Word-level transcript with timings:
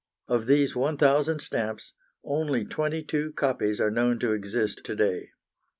Of 0.27 0.47
those 0.47 0.75
1,000 0.75 1.37
stamps 1.41 1.93
only 2.23 2.65
twenty 2.65 3.03
two 3.03 3.33
copies 3.33 3.79
are 3.79 3.91
known 3.91 4.17
to 4.21 4.31
exist 4.31 4.81
to 4.85 4.95
day. 4.95 5.29